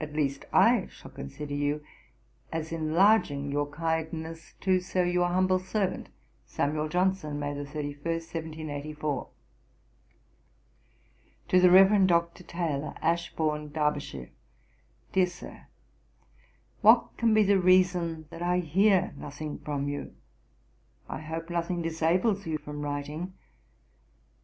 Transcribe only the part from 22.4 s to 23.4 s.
you from writing.